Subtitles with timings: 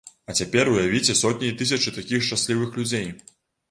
[0.31, 3.13] А цяпер уявіце сотні і тысячы такіх шчаслівых людзей.